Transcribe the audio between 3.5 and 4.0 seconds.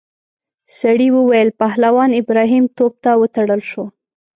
شو.